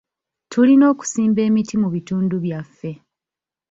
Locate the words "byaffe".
2.45-2.91